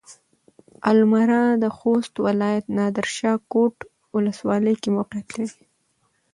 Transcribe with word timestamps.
المره 0.91 1.39
د 1.63 1.65
خوست 1.77 2.13
ولايت 2.27 2.65
نادرشاه 2.77 3.37
کوټ 3.51 3.75
ولسوالۍ 4.15 4.75
کې 4.81 4.89
موقعيت 4.97 5.29
لري. 5.37 5.61